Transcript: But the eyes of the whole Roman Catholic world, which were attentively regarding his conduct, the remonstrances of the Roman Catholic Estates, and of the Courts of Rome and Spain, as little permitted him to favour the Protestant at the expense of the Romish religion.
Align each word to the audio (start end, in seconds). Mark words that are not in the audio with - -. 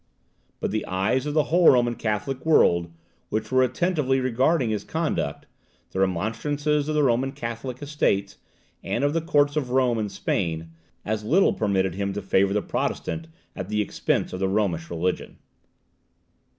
But 0.59 0.71
the 0.71 0.83
eyes 0.87 1.27
of 1.27 1.35
the 1.35 1.43
whole 1.53 1.69
Roman 1.69 1.93
Catholic 1.93 2.43
world, 2.43 2.91
which 3.29 3.51
were 3.51 3.61
attentively 3.61 4.19
regarding 4.19 4.71
his 4.71 4.83
conduct, 4.83 5.45
the 5.91 5.99
remonstrances 5.99 6.89
of 6.89 6.95
the 6.95 7.03
Roman 7.03 7.31
Catholic 7.33 7.83
Estates, 7.83 8.37
and 8.83 9.03
of 9.03 9.13
the 9.13 9.21
Courts 9.21 9.55
of 9.55 9.69
Rome 9.69 9.99
and 9.99 10.11
Spain, 10.11 10.71
as 11.05 11.23
little 11.23 11.53
permitted 11.53 11.93
him 11.93 12.13
to 12.13 12.21
favour 12.23 12.51
the 12.53 12.63
Protestant 12.63 13.27
at 13.55 13.69
the 13.69 13.79
expense 13.79 14.33
of 14.33 14.39
the 14.39 14.47
Romish 14.47 14.89
religion. 14.89 15.37